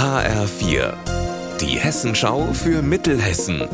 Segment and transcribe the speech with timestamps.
[0.00, 0.94] HR4,
[1.60, 3.68] die Hessenschau für Mittelhessen.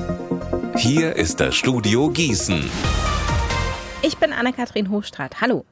[0.74, 2.68] Hier ist das Studio Gießen.
[4.02, 5.40] Ich bin Anne-Kathrin Hochstrat.
[5.40, 5.64] Hallo.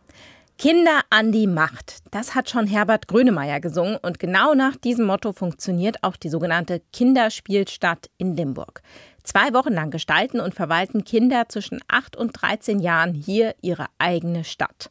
[0.56, 2.04] Kinder an die Macht.
[2.12, 6.80] Das hat schon Herbert Grönemeyer gesungen und genau nach diesem Motto funktioniert auch die sogenannte
[6.92, 8.82] Kinderspielstadt in Limburg.
[9.24, 14.44] Zwei Wochen lang gestalten und verwalten Kinder zwischen 8 und 13 Jahren hier ihre eigene
[14.44, 14.88] Stadt.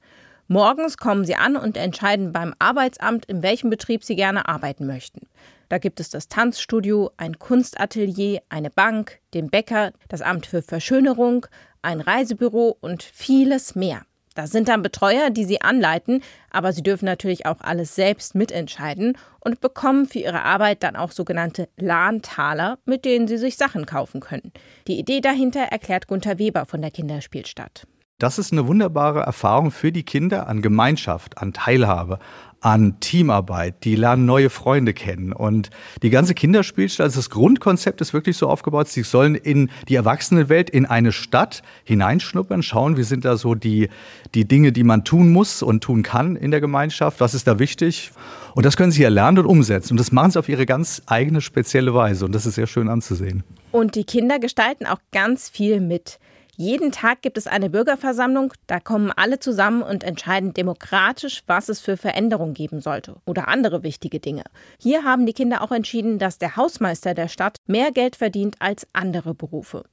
[0.50, 5.22] Morgens kommen sie an und entscheiden beim Arbeitsamt, in welchem Betrieb sie gerne arbeiten möchten.
[5.70, 11.46] Da gibt es das Tanzstudio, ein Kunstatelier, eine Bank, den Bäcker, das Amt für Verschönerung,
[11.82, 14.04] ein Reisebüro und vieles mehr.
[14.36, 19.18] Das sind dann Betreuer, die sie anleiten, aber sie dürfen natürlich auch alles selbst mitentscheiden
[19.40, 24.22] und bekommen für ihre Arbeit dann auch sogenannte Lahntaler, mit denen sie sich Sachen kaufen
[24.22, 24.52] können.
[24.88, 27.86] Die Idee dahinter erklärt Gunther Weber von der Kinderspielstadt.
[28.20, 32.20] Das ist eine wunderbare Erfahrung für die Kinder an Gemeinschaft, an Teilhabe,
[32.62, 33.84] an Teamarbeit.
[33.84, 35.34] Die lernen neue Freunde kennen.
[35.34, 35.70] Und
[36.02, 40.70] die ganze Kinderspielstadt, also das Grundkonzept ist wirklich so aufgebaut, sie sollen in die Erwachsenenwelt,
[40.70, 43.90] in eine Stadt hineinschnuppern, schauen, wie sind da so die,
[44.34, 47.60] die Dinge, die man tun muss und tun kann in der Gemeinschaft, was ist da
[47.60, 48.12] wichtig.
[48.56, 49.94] Und das können sie ja lernen und umsetzen.
[49.94, 52.26] Und das machen sie auf ihre ganz eigene spezielle Weise.
[52.26, 53.44] Und das ist sehr schön anzusehen.
[53.72, 56.20] Und die Kinder gestalten auch ganz viel mit.
[56.56, 61.80] Jeden Tag gibt es eine Bürgerversammlung, da kommen alle zusammen und entscheiden demokratisch, was es
[61.80, 64.44] für Veränderungen geben sollte oder andere wichtige Dinge.
[64.78, 68.86] Hier haben die Kinder auch entschieden, dass der Hausmeister der Stadt mehr Geld verdient als
[68.94, 69.84] andere Berufe.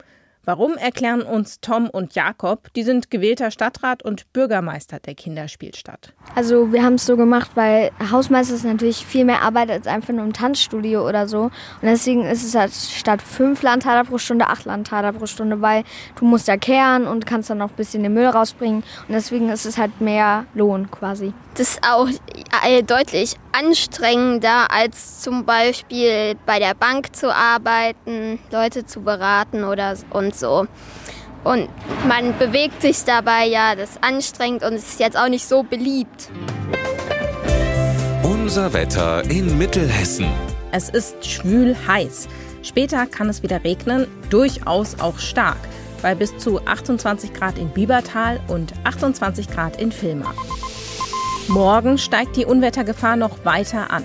[0.51, 2.75] Warum erklären uns Tom und Jakob?
[2.75, 6.12] Die sind gewählter Stadtrat und Bürgermeister der Kinderspielstadt.
[6.34, 10.12] Also wir haben es so gemacht, weil Hausmeister ist natürlich viel mehr Arbeit als einfach
[10.12, 11.42] nur ein Tanzstudio oder so.
[11.42, 15.84] Und deswegen ist es halt statt fünf Landtaler pro Stunde acht Landtaler pro Stunde, weil
[16.19, 18.83] du musst ja kehren und kannst dann noch ein bisschen den Müll rausbringen.
[19.07, 21.33] Und deswegen ist es halt mehr Lohn quasi.
[21.55, 22.09] Das ist auch
[22.67, 29.95] äh, deutlich anstrengender als zum Beispiel bei der Bank zu arbeiten, Leute zu beraten oder
[30.11, 30.66] und so.
[31.44, 31.69] Und
[32.06, 35.62] man bewegt sich dabei, ja, das ist anstrengend und es ist jetzt auch nicht so
[35.62, 36.28] beliebt.
[38.23, 40.27] Unser Wetter in Mittelhessen.
[40.73, 42.29] Es ist schwül heiß.
[42.62, 45.56] Später kann es wieder regnen, durchaus auch stark,
[46.02, 50.34] bei bis zu 28 Grad in Biebertal und 28 Grad in Villmar.
[51.48, 54.05] Morgen steigt die Unwettergefahr noch weiter an.